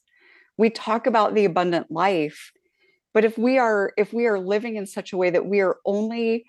[0.56, 2.50] We talk about the abundant life
[3.12, 5.76] but if we are if we are living in such a way that we are
[5.86, 6.44] only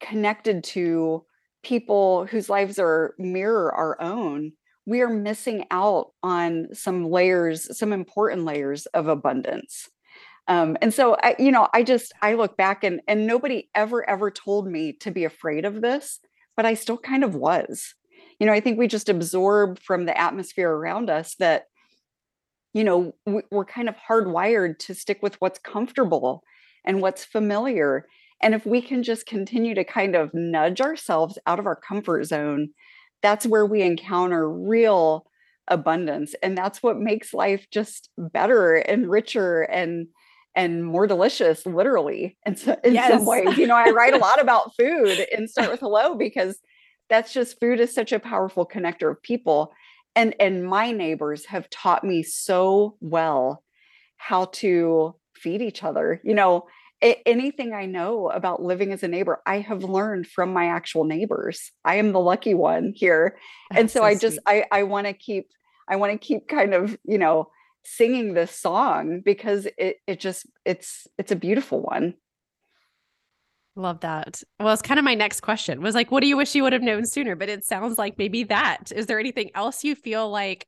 [0.00, 1.24] connected to
[1.62, 4.52] people whose lives are mirror our own
[4.88, 9.90] we are missing out on some layers some important layers of abundance.
[10.46, 14.08] Um, and so I, you know i just i look back and and nobody ever
[14.08, 16.20] ever told me to be afraid of this
[16.56, 17.94] but i still kind of was.
[18.40, 21.64] You know i think we just absorb from the atmosphere around us that
[22.72, 23.14] you know
[23.50, 26.42] we're kind of hardwired to stick with what's comfortable
[26.86, 28.06] and what's familiar
[28.42, 32.24] and if we can just continue to kind of nudge ourselves out of our comfort
[32.24, 32.70] zone
[33.22, 35.26] that's where we encounter real
[35.68, 40.06] abundance and that's what makes life just better and richer and
[40.54, 43.10] and more delicious literally And so, in yes.
[43.12, 46.58] some ways you know i write a lot about food and start with hello because
[47.08, 49.72] that's just food is such a powerful connector of people
[50.16, 53.62] and and my neighbors have taught me so well
[54.16, 56.66] how to feed each other you know
[57.00, 61.70] anything i know about living as a neighbor i have learned from my actual neighbors
[61.84, 63.38] i am the lucky one here
[63.70, 65.50] that's and so, so i just i i want to keep
[65.88, 67.48] i want to keep kind of you know
[67.88, 72.14] singing this song because it it just it's it's a beautiful one.
[73.76, 74.42] Love that.
[74.58, 76.72] Well, it's kind of my next question was like, what do you wish you would
[76.72, 77.36] have known sooner?
[77.36, 78.90] But it sounds like maybe that.
[78.94, 80.66] Is there anything else you feel like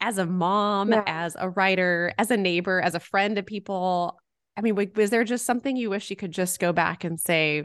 [0.00, 1.02] as a mom, yeah.
[1.06, 4.18] as a writer, as a neighbor, as a friend to people?
[4.60, 7.64] I mean, was there just something you wish you could just go back and say,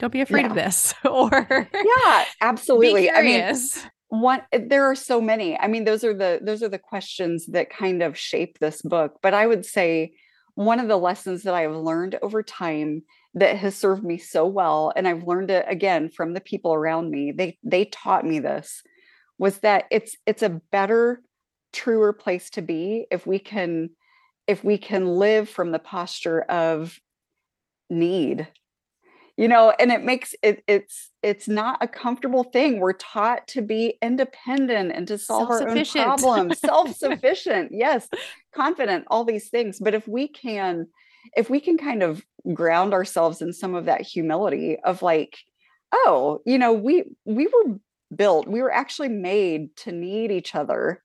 [0.00, 0.48] don't be afraid yeah.
[0.48, 0.92] of this?
[1.04, 3.08] or yeah, absolutely.
[3.08, 3.54] I mean,
[4.08, 7.70] one there are so many i mean those are the those are the questions that
[7.70, 10.12] kind of shape this book but i would say
[10.54, 13.02] one of the lessons that i've learned over time
[13.34, 17.10] that has served me so well and i've learned it again from the people around
[17.10, 18.80] me they they taught me this
[19.38, 21.20] was that it's it's a better
[21.72, 23.90] truer place to be if we can
[24.46, 27.00] if we can live from the posture of
[27.90, 28.48] need.
[29.36, 32.80] You know and it makes it it's it's not a comfortable thing.
[32.80, 36.58] We're taught to be independent and to solve our own problems.
[36.64, 38.08] Self-sufficient yes.
[38.54, 39.78] Confident all these things.
[39.78, 40.86] But if we can
[41.36, 45.36] if we can kind of ground ourselves in some of that humility of like
[45.92, 47.78] oh you know we we were
[48.14, 51.02] built we were actually made to need each other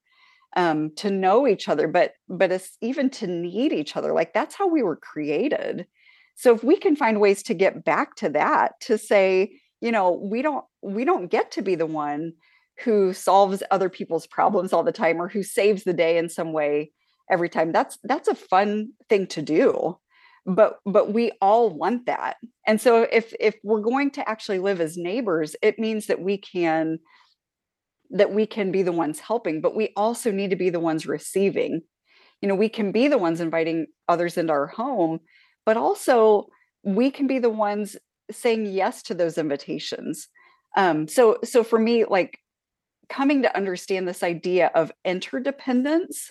[0.56, 4.54] um to know each other but but it's even to need each other like that's
[4.54, 5.86] how we were created.
[6.34, 10.12] So if we can find ways to get back to that to say you know
[10.12, 12.32] we don't we don't get to be the one
[12.84, 16.52] who solves other people's problems all the time or who saves the day in some
[16.52, 16.90] way
[17.30, 19.98] every time that's that's a fun thing to do.
[20.44, 22.36] But but we all want that.
[22.66, 26.38] And so if if we're going to actually live as neighbors it means that we
[26.38, 26.98] can
[28.12, 31.06] that we can be the ones helping but we also need to be the ones
[31.06, 31.80] receiving
[32.40, 35.18] you know we can be the ones inviting others into our home
[35.64, 36.46] but also
[36.82, 37.96] we can be the ones
[38.30, 40.28] saying yes to those invitations
[40.76, 42.38] um, so so for me like
[43.08, 46.30] coming to understand this idea of interdependence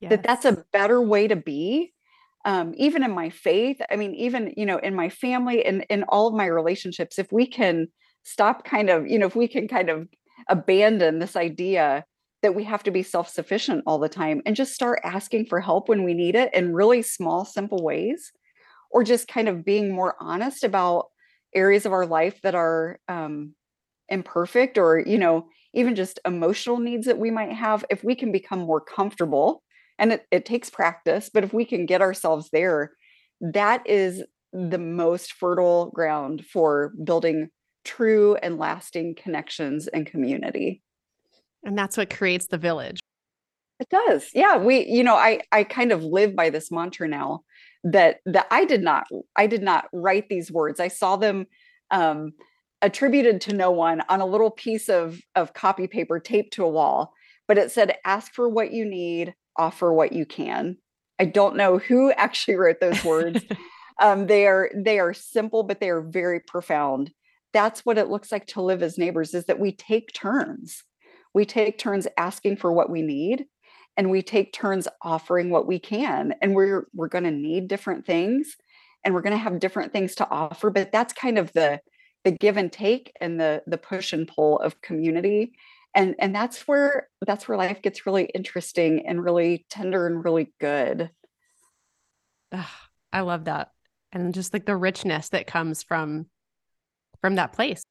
[0.00, 0.10] yes.
[0.10, 1.92] that that's a better way to be
[2.44, 6.02] um, even in my faith i mean even you know in my family and in
[6.04, 7.88] all of my relationships if we can
[8.22, 10.08] stop kind of you know if we can kind of
[10.48, 12.04] abandon this idea
[12.42, 15.88] that we have to be self-sufficient all the time and just start asking for help
[15.88, 18.32] when we need it in really small simple ways
[18.90, 21.06] or just kind of being more honest about
[21.54, 23.54] areas of our life that are um,
[24.08, 28.32] imperfect or you know even just emotional needs that we might have if we can
[28.32, 29.62] become more comfortable
[29.98, 32.92] and it, it takes practice but if we can get ourselves there
[33.40, 34.22] that is
[34.52, 37.48] the most fertile ground for building
[37.84, 40.82] true and lasting connections and community
[41.64, 43.00] and that's what creates the village
[43.78, 47.42] it does yeah we you know i i kind of live by this mantra now
[47.84, 50.80] that that I did not I did not write these words.
[50.80, 51.46] I saw them
[51.90, 52.32] um,
[52.82, 56.68] attributed to no one on a little piece of of copy paper taped to a
[56.68, 57.12] wall,
[57.48, 60.76] but it said ask for what you need, offer what you can.
[61.18, 63.42] I don't know who actually wrote those words.
[64.00, 67.10] um, they are they are simple, but they are very profound.
[67.52, 70.84] That's what it looks like to live as neighbors is that we take turns.
[71.34, 73.46] We take turns asking for what we need
[73.96, 78.06] and we take turns offering what we can and we're we're going to need different
[78.06, 78.56] things
[79.04, 81.80] and we're going to have different things to offer but that's kind of the
[82.24, 85.52] the give and take and the the push and pull of community
[85.94, 90.52] and and that's where that's where life gets really interesting and really tender and really
[90.60, 91.10] good
[92.52, 92.66] Ugh,
[93.12, 93.70] I love that.
[94.12, 96.26] And just like the richness that comes from
[97.20, 97.82] from that place.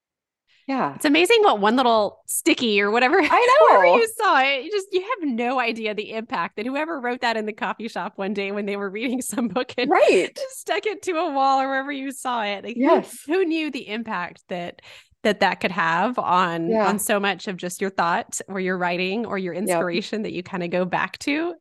[0.68, 0.94] Yeah.
[0.94, 3.96] It's amazing what one little sticky or whatever, I know.
[3.96, 7.38] you saw it, you just you have no idea the impact that whoever wrote that
[7.38, 10.30] in the coffee shop one day when they were reading some book and right.
[10.36, 12.64] just stuck it to a wall or wherever you saw it.
[12.64, 13.24] Like yes.
[13.26, 14.84] who, who knew the impact that
[15.24, 16.88] that that could have on Yeah.
[16.88, 20.44] on so much of just your thought or your writing or your inspiration that you
[20.44, 21.56] kind of go back to.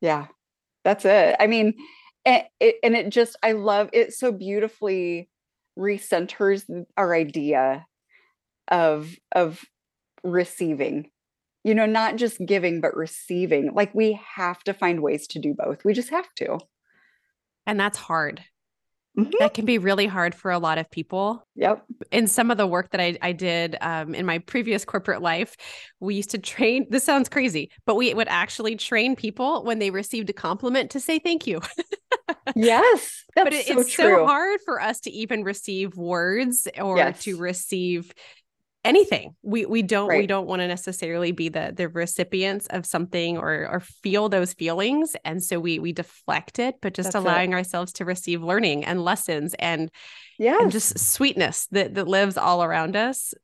[0.00, 0.28] Yeah.
[0.84, 1.36] That's it.
[1.38, 1.74] I mean,
[2.24, 5.28] and it, and it just, I love it so beautifully
[5.78, 6.64] recenters
[6.96, 7.86] our idea
[8.68, 9.64] of, of
[10.24, 11.10] receiving,
[11.64, 13.72] you know, not just giving, but receiving.
[13.74, 15.84] Like we have to find ways to do both.
[15.84, 16.58] We just have to.
[17.66, 18.42] And that's hard.
[19.18, 19.32] Mhm.
[19.40, 21.46] That can be really hard for a lot of people.
[21.56, 21.84] Yep.
[22.10, 25.54] in some of the work that I, I did um, in my previous corporate life,
[26.00, 26.86] we used to train.
[26.88, 31.00] This sounds crazy, but we would actually train people when they received a compliment to
[31.00, 31.60] say thank you.
[32.56, 33.24] Yes.
[33.34, 34.04] That's but it- so it's true.
[34.04, 37.22] so hard for us to even receive words or Yes.
[37.24, 38.12] to receive
[38.84, 39.36] anything.
[39.42, 43.68] We we don't we don't want to necessarily be the the recipients of something or
[43.70, 46.74] or feel those feelings, and so we we deflect it.
[46.82, 47.28] But just That's it.
[47.28, 49.90] allowing ourselves to receive learning and lessons and
[50.38, 50.60] Yes.
[50.60, 53.34] and just sweetness that that lives all around us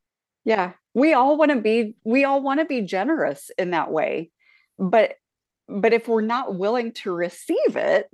[0.43, 0.73] Yeah.
[0.93, 4.31] We all want to be we all want to be generous in that way.
[4.77, 5.13] But
[5.69, 8.09] but if we're not willing to receive it,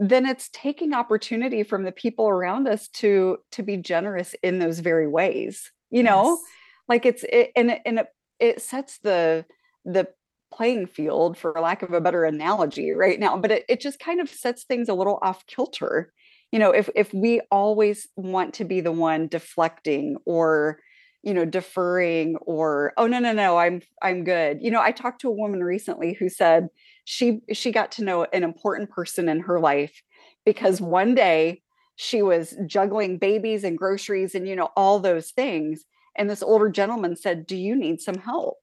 [0.00, 4.80] then it's taking opportunity from the people around us to to be generous in those
[4.80, 5.70] very ways.
[5.90, 6.40] You know, Yes.
[6.88, 8.06] like it's it, and it, and it,
[8.40, 9.44] it sets the
[9.84, 10.08] the
[10.52, 14.20] playing field for lack of a better analogy right now but it, it just kind
[14.20, 16.12] of sets things a little off kilter
[16.50, 20.80] you know if if we always want to be the one deflecting or
[21.22, 25.20] you know deferring or oh no no no i'm i'm good you know i talked
[25.20, 26.68] to a woman recently who said
[27.10, 30.00] she she got to know an important person in her life
[30.44, 31.60] because one day
[31.96, 35.84] she was juggling babies and groceries and you know all those things.
[36.16, 38.58] And this older gentleman said do you need some help?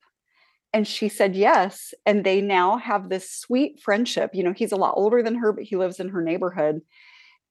[0.72, 1.94] And she said yes.
[2.06, 4.32] And they now have this sweet friendship.
[4.34, 6.80] You know he's a lot older than her but he lives in her neighborhood.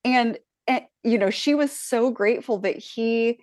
[0.03, 3.39] And, and you know she was so grateful that he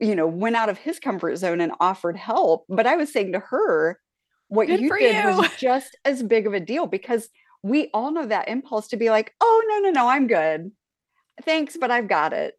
[0.00, 2.64] you know went out of his comfort zone and offered help.
[2.66, 4.00] But i was saying to her
[4.48, 5.36] what Good you did you.
[5.36, 7.28] was just as big of a deal because
[7.62, 10.70] we all know that impulse to be like oh no no no i'm good.
[11.44, 12.54] Thanks but i've got it.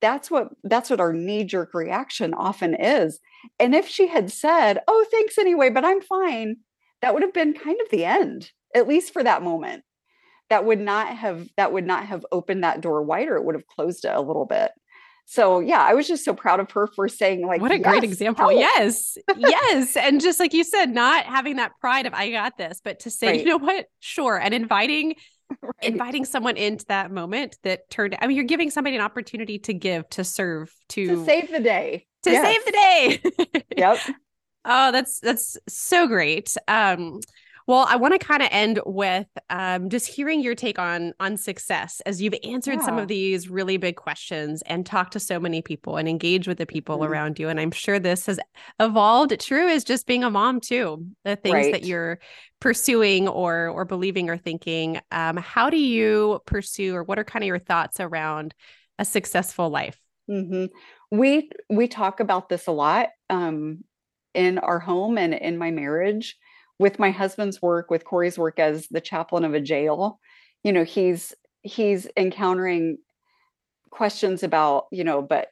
[0.00, 3.18] That's what that's what our knee jerk reaction often is.
[3.58, 6.56] And if she had said oh thanks anyway but i'm fine
[7.02, 9.82] that would have been kind of the end at least for that moment.
[10.48, 13.36] That would not have that would not have opened that door wider.
[13.36, 14.70] It would have closed it a little bit
[15.26, 18.04] so yeah i was just so proud of her for saying like what a great
[18.04, 18.48] example.
[18.48, 19.18] help." Yes.
[19.36, 19.96] Yes.
[19.96, 23.10] And just like you said, not having that pride of I got this, but to
[23.10, 23.40] say, Right.
[23.40, 23.86] you know what?
[24.00, 24.36] Sure.
[24.38, 25.16] And inviting
[25.62, 25.72] Right.
[25.82, 29.74] inviting someone into that moment that turned I mean, you're giving somebody an opportunity to
[29.74, 32.44] give, to serve, to to save the day to Yes.
[32.44, 32.72] save the
[33.52, 33.62] day.
[33.76, 33.98] yep
[34.64, 36.56] Oh, that's that's so great.
[36.66, 37.20] Um,
[37.66, 41.36] well, I want to kind of end with um, just hearing your take on on
[41.36, 45.62] success as you've answered some of these really big questions and talked to so many
[45.62, 47.06] people and engaged with the people Mhm.
[47.08, 47.48] around you.
[47.48, 48.38] And I'm sure this has
[48.78, 51.06] evolved true as just being a mom too.
[51.24, 51.72] The things Right.
[51.72, 52.20] that you're
[52.60, 55.00] pursuing or or believing or thinking.
[55.10, 58.54] Um, how do you pursue, or what are kind of your thoughts around
[58.98, 60.00] a successful life?
[60.28, 60.66] hmm
[61.10, 63.84] We we talk about this a lot um,
[64.34, 66.36] in our home and in my marriage.
[66.78, 70.20] With my husband's work, with Corey's work as the chaplain of a jail,
[70.62, 72.98] you know, he's he's encountering
[73.90, 75.48] questions about, you know, but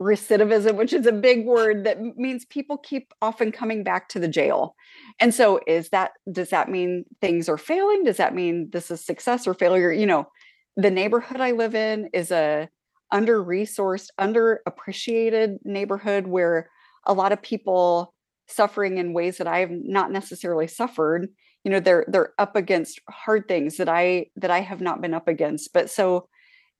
[0.00, 4.28] recidivism, which is a big word that means people keep often coming back to the
[4.28, 4.74] jail.
[5.20, 8.04] And so is that does that mean things are failing?
[8.04, 9.92] Does that mean this is success or failure?
[9.92, 10.28] You know,
[10.76, 12.68] the neighborhood I live in is a
[13.12, 16.70] under resourced, underappreciated neighborhood where
[17.04, 18.14] a lot of people
[18.50, 21.28] suffering in ways that I have not necessarily suffered.
[21.64, 25.14] You know, they're they're up against hard things that I that I have not been
[25.14, 25.72] up against.
[25.72, 26.28] But so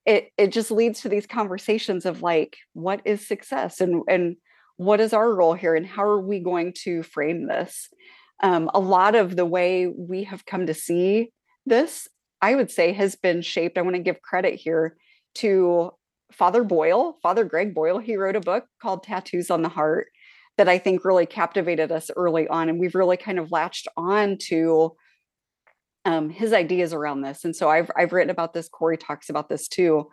[0.07, 4.37] it it just leads to these conversations of like, what is success and and
[4.77, 7.89] what is our role here and how are we going to frame this?
[8.43, 11.33] Um, a lot of the way we have come to see
[11.67, 12.09] this,
[12.41, 13.77] I would say, has been shaped.
[13.77, 14.97] I want to give credit here
[15.37, 15.91] to
[16.33, 17.99] Father Boyle, Father Greg Boyle.
[17.99, 20.09] He wrote a book called Tattoos on the Heart
[20.61, 22.69] that I think really captivated us early on.
[22.69, 24.95] And we've really kind of latched on to
[26.05, 27.47] um, his ideas around this.
[27.47, 28.69] And so I've, I've written about this.
[28.69, 30.11] Corey talks about this too.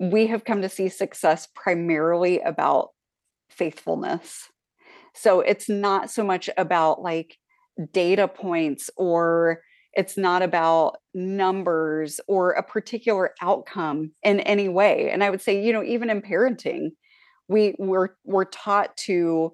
[0.00, 2.88] We have come to see success primarily about
[3.50, 4.48] faithfulness.
[5.14, 7.36] So it's not so much about like
[7.92, 9.60] data points or
[9.94, 15.10] It's not about numbers or a particular outcome in any way.
[15.10, 16.92] And I would say, you know, even in parenting,
[17.48, 19.52] we we're we're taught to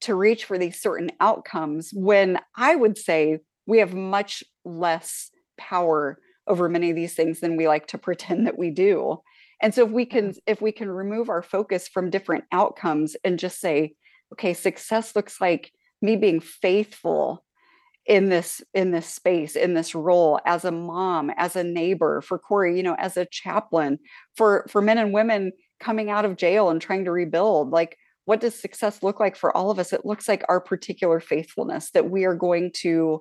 [0.00, 6.18] to reach for these certain outcomes when I would say we have much less power
[6.46, 9.18] over many of these things than we like to pretend that we do.
[9.62, 10.38] And so if we can mm-hmm.
[10.46, 13.94] if we can remove our focus from different outcomes and just say,
[14.32, 15.72] okay, success looks like
[16.02, 17.44] me being faithful
[18.06, 22.38] in this in this space in this role as a mom as a neighbor for
[22.38, 23.98] corey you know as a chaplain
[24.34, 27.98] for for men and women coming out of jail and trying to rebuild like
[28.30, 31.90] what does success look like for all of us it looks like our particular faithfulness
[31.90, 33.20] that we are going to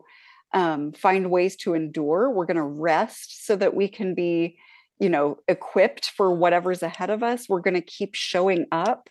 [0.53, 4.57] um, find ways to endure we're going to rest so that we can be
[4.99, 9.09] you know equipped for whatever's ahead of us we're going to keep showing up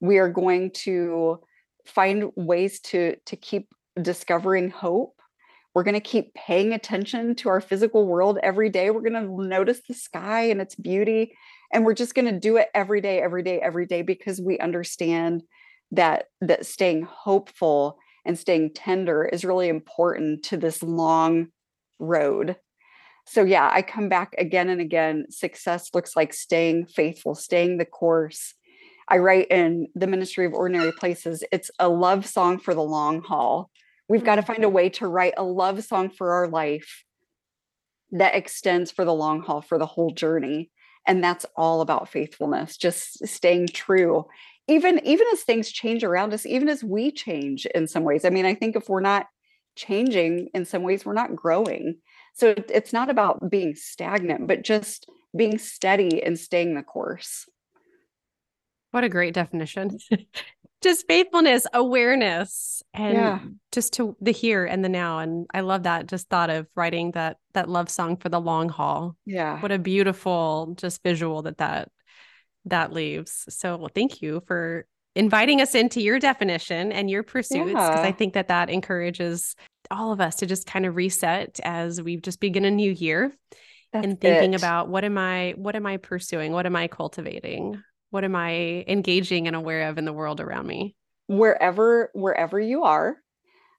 [0.00, 1.38] we are going to
[1.86, 3.68] find ways to to keep
[4.00, 5.14] discovering hope.
[5.74, 8.90] We're going to keep paying attention to our physical world every day.
[8.90, 11.36] We're going to notice the sky and its beauty.
[11.72, 14.58] And we're just going to do it every day, every day, every day, because we
[14.58, 15.42] understand
[15.92, 21.48] that that staying hopeful and staying tender is really important to this long
[21.98, 22.56] road.
[23.26, 25.26] So yeah, I come back again and again.
[25.30, 28.54] Success looks like staying faithful, staying the course.
[29.08, 33.22] I write in the Ministry of Ordinary Places, it's a love song for the long
[33.22, 33.70] haul.
[34.08, 37.04] We've got to find a way to write a love song for our life
[38.12, 40.70] that extends for the long haul, for the whole journey.
[41.06, 44.26] And that's all about faithfulness, just staying true.
[44.68, 48.24] Even even as things change around us, even as we change in some ways.
[48.24, 49.26] I mean, I think if we're not
[49.76, 51.96] changing in some ways, we're not growing.
[52.34, 57.48] So it's not about being stagnant, but just being steady and staying the course.
[58.90, 59.98] What a great definition.
[60.82, 63.38] just faithfulness, awareness, and yeah.
[63.72, 65.18] just to the here and the now.
[65.18, 66.06] And I love that.
[66.06, 69.16] Just thought of writing that that love song for the long haul.
[69.26, 69.60] Yeah.
[69.60, 71.90] What a beautiful just visual that that
[72.66, 73.44] that leaves.
[73.48, 78.02] So well, thank you for inviting us into your definition and your pursuits because yeah.
[78.02, 79.56] I think that that encourages
[79.90, 83.32] all of us to just kind of reset as we just begin a new year
[83.92, 84.60] That's and thinking it.
[84.60, 86.52] about what am I what am I pursuing?
[86.52, 87.82] What am I cultivating?
[88.10, 90.96] What am i engaging and aware of in the world around me?
[91.26, 93.16] Wherever wherever you are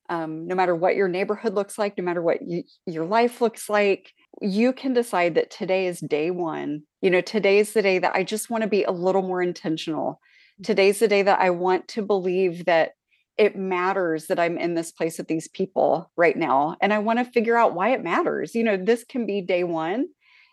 [0.10, 3.70] um, no matter what your neighborhood looks like no matter what you, your life looks
[3.70, 6.84] like you can decide that today is day one.
[7.02, 10.20] You know today's the day that i just want to be a little more intentional.
[10.64, 12.92] Today's the day that i want to believe that
[13.38, 17.18] it matters that i'm in this place with these people right now and i want
[17.18, 18.54] to figure out why it matters.
[18.54, 20.08] You know this can be day one.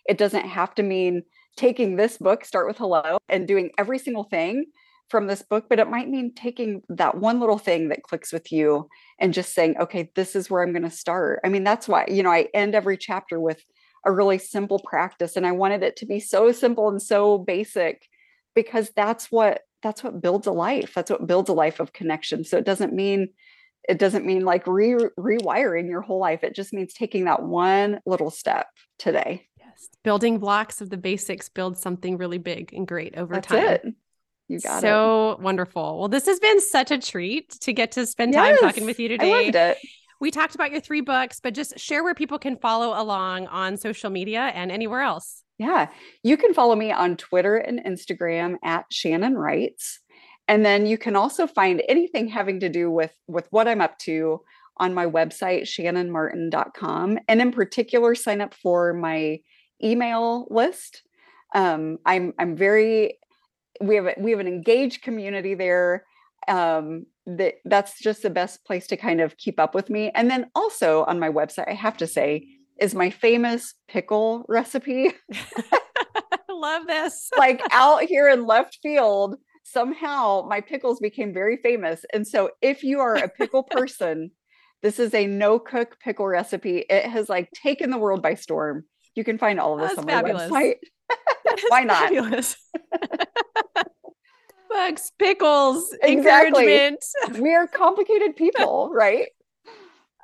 [0.09, 1.22] It doesn't have to mean
[1.59, 4.66] taking this book, Start with Hello, and doing every single thing
[5.11, 8.52] from this book, but it might mean taking that one little thing that clicks with
[8.52, 8.88] you
[9.18, 11.40] and just saying, okay, this is where I'm going to start.
[11.44, 13.62] I mean, that's why, you know, I end every chapter with
[14.06, 18.06] a really simple practice and I wanted it to be so simple and so basic
[18.54, 20.92] because that's what that's what builds a life.
[20.94, 22.44] That's what builds a life of connection.
[22.44, 23.28] So it doesn't mean
[23.88, 26.44] it doesn't mean like re- rewiring your whole life.
[26.44, 28.66] It just means taking that one little step
[28.98, 29.48] today
[30.05, 33.64] building blocks of the basics build something really big and great over That's time.
[33.64, 33.95] It.
[34.49, 34.81] You got it.
[34.81, 35.41] so it.
[35.41, 35.99] wonderful.
[35.99, 38.99] Well, this has been such a treat to get to spend time yes, talking with
[38.99, 39.33] you today.
[39.33, 39.79] I loved it.
[40.20, 43.76] We talked about your three books, but just share where people can follow along on
[43.76, 45.45] social media and anywhere else.
[45.59, 45.89] Yeah.
[46.22, 50.01] You can follow me on Twitter and Instagram at Shannon Writes.
[50.49, 53.99] And then you can also find anything having to do with with what I'm up
[54.01, 54.41] to
[54.79, 59.41] on my website shannonmartin.com and in particular sign up for my
[59.83, 61.03] email list.
[61.55, 63.18] Um, I'm I'm very
[63.81, 66.05] we have a, we have an engaged community there.
[66.47, 70.11] Um, that that's just the best place to kind of keep up with me.
[70.14, 72.47] And then also on my website, I have to say,
[72.81, 75.12] is my famous pickle recipe.
[76.49, 77.31] Love this.
[77.39, 82.05] like out here in left field, somehow my pickles became very famous.
[82.12, 84.31] And so if you are a pickle person,
[84.83, 86.85] this is a no cook pickle recipe.
[86.89, 88.85] It has like taken the world by storm.
[89.14, 90.50] You can find all of this That's on my fabulous.
[90.50, 90.74] website.
[91.68, 92.12] Why not?
[94.68, 96.82] Books, pickles, exactly.
[96.82, 97.04] encouragement.
[97.38, 99.28] We're complicated people, right?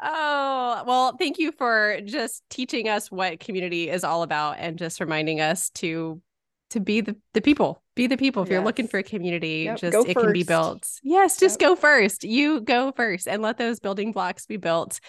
[0.02, 5.00] Oh, well, thank you for just teaching us what community is all about and just
[5.00, 6.20] reminding us to
[6.70, 8.42] to be the, the people be the people.
[8.42, 8.54] If yes.
[8.54, 10.24] you're looking for a community yep, just it first.
[10.24, 10.88] can be built.
[11.02, 11.70] Yes just yep.
[11.70, 12.24] go first.
[12.24, 15.00] You go first and let those building blocks be built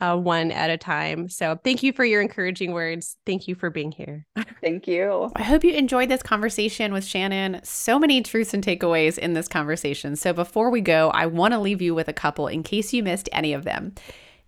[0.00, 1.28] uh, one at a time.
[1.28, 3.16] So thank you for your encouraging words.
[3.24, 4.26] Thank you for being here.
[4.60, 5.30] Thank you.
[5.36, 7.60] I hope you enjoyed this conversation with shannon.
[7.62, 10.16] So many truths and takeaways in this conversation.
[10.16, 13.02] So before we go i want to leave you with a couple in case you
[13.02, 13.94] missed any of them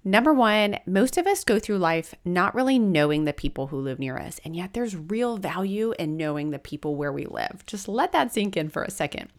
[0.07, 3.99] Number one, most of us go through life not really knowing the people who live
[3.99, 7.65] near us, and yet there's real value in knowing the people where we live.
[7.67, 9.31] Just let that sink in for a second.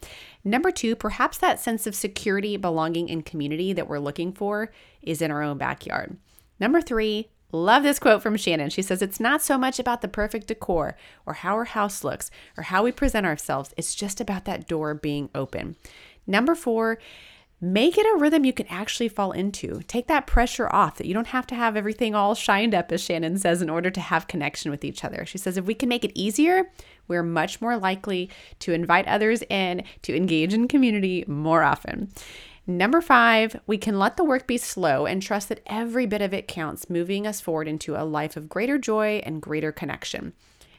[0.42, 5.22] Number two, perhaps that sense of security, belonging, and community that we're looking for is
[5.22, 6.16] in our own backyard.
[6.58, 8.70] Number three, Love this quote from Shannon.
[8.70, 12.28] She says, It's not so much about the perfect decor or how our house looks
[12.56, 13.72] or how we present ourselves.
[13.76, 15.76] It's just about that door being open.
[16.26, 16.98] Number four,
[17.60, 19.80] make it a rhythm you can actually fall into.
[19.88, 23.02] Take that pressure off that you don't have to have everything all shined up, as
[23.02, 25.24] Shannon says, in order to have connection with each other.
[25.24, 26.70] She says, if we can make it easier,
[27.08, 28.28] we're much more likely
[28.58, 32.12] to invite others in to engage in community more often.
[32.66, 36.34] Number five, we can let the work be slow and trust that every bit of
[36.34, 40.32] it counts, moving us forward into a life of greater joy and greater connection.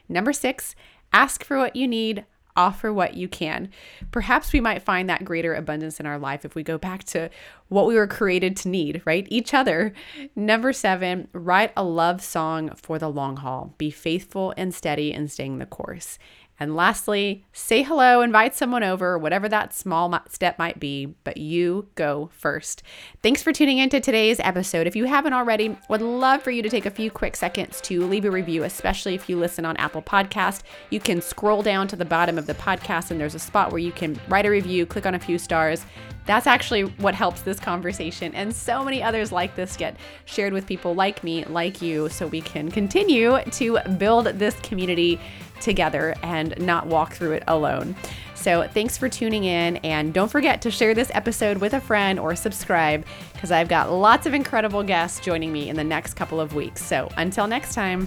[0.06, 0.74] Number six,
[1.12, 2.26] ask for what you need,
[2.58, 3.70] offer what you can.
[4.10, 7.30] Perhaps we might find that greater abundance in our life if we go back to
[7.68, 9.26] what we were created to need, right?
[9.30, 9.92] Each other.
[10.34, 13.74] Number seven, write a love song for the long haul.
[13.78, 16.18] Be faithful and steady in staying the course.
[16.60, 21.86] And lastly, say hello, invite someone over, whatever that small step might be, but you
[21.94, 22.82] go first.
[23.22, 24.86] Thanks for tuning into today's episode.
[24.86, 28.04] If you haven't already, would love for you to take a few quick seconds to
[28.04, 30.62] leave a review, especially if you listen on Apple Podcast.
[30.90, 33.78] You can scroll down to the bottom of the podcast and there's a spot where
[33.78, 35.84] you can write a review, click on a few stars.
[36.28, 40.66] That's actually what helps this conversation and so many others like this get shared with
[40.66, 45.18] people like me, like you, so we can continue to build this community
[45.62, 47.96] together and not walk through it alone.
[48.34, 49.76] So, thanks for tuning in.
[49.78, 53.90] And don't forget to share this episode with a friend or subscribe because I've got
[53.90, 56.84] lots of incredible guests joining me in the next couple of weeks.
[56.84, 58.06] So, until next time.